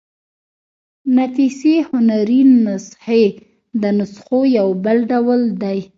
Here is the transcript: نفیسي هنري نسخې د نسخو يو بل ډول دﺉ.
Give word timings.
نفیسي 1.17 1.75
هنري 1.89 2.41
نسخې 2.65 3.25
د 3.81 3.83
نسخو 3.97 4.39
يو 4.57 4.67
بل 4.83 4.97
ډول 5.11 5.41
دﺉ. 5.61 5.81